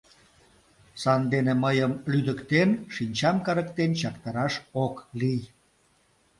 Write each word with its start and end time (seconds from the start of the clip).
Сандене 1.01 1.53
мыйым, 1.63 1.93
лӱдыктен, 2.11 2.69
шинчам 2.93 3.37
карыктен 3.45 3.91
чактараш 3.99 4.53
ок 4.85 4.95
лий. 5.19 5.41